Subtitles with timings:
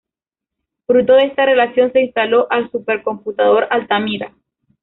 [0.87, 4.33] Fruto de esta relación, se instaló el supercomputador Altamira.